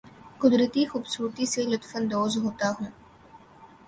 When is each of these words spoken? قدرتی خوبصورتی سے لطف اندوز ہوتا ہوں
قدرتی 0.41 0.81
خوبصورتی 0.85 1.45
سے 1.45 1.61
لطف 1.63 1.91
اندوز 1.95 2.37
ہوتا 2.37 2.67
ہوں 2.77 2.89